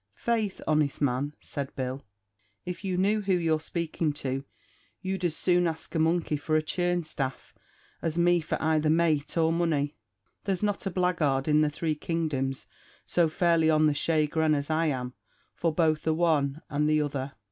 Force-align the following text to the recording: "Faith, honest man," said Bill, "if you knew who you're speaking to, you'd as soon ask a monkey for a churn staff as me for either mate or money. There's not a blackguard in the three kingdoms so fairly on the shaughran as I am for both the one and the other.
"Faith, 0.15 0.61
honest 0.65 0.99
man," 0.99 1.33
said 1.39 1.75
Bill, 1.75 2.03
"if 2.65 2.83
you 2.83 2.97
knew 2.97 3.21
who 3.21 3.33
you're 3.35 3.59
speaking 3.59 4.13
to, 4.13 4.43
you'd 5.03 5.23
as 5.23 5.35
soon 5.35 5.67
ask 5.67 5.93
a 5.93 5.99
monkey 5.99 6.37
for 6.37 6.55
a 6.55 6.61
churn 6.63 7.03
staff 7.03 7.53
as 8.01 8.17
me 8.17 8.39
for 8.41 8.59
either 8.59 8.89
mate 8.89 9.37
or 9.37 9.53
money. 9.53 9.95
There's 10.45 10.63
not 10.63 10.87
a 10.87 10.89
blackguard 10.89 11.47
in 11.47 11.61
the 11.61 11.69
three 11.69 11.93
kingdoms 11.93 12.65
so 13.05 13.29
fairly 13.29 13.69
on 13.69 13.85
the 13.85 13.93
shaughran 13.93 14.55
as 14.55 14.71
I 14.71 14.87
am 14.87 15.13
for 15.53 15.71
both 15.71 16.01
the 16.01 16.15
one 16.15 16.63
and 16.67 16.89
the 16.89 16.99
other. 16.99 17.33